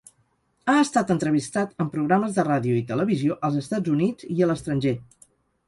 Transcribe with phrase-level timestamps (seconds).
[0.71, 4.99] Ha estat entrevistat en programes de ràdio i televisió als Estats Units i a l'estranger.